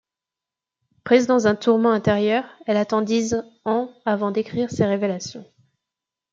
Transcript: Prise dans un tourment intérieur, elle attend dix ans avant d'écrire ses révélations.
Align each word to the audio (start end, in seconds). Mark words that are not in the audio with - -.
Prise 1.03 1.27
dans 1.27 1.45
un 1.45 1.53
tourment 1.53 1.91
intérieur, 1.91 2.43
elle 2.65 2.77
attend 2.77 3.03
dix 3.03 3.35
ans 3.65 3.93
avant 4.03 4.31
d'écrire 4.31 4.71
ses 4.71 4.85
révélations. 4.87 5.45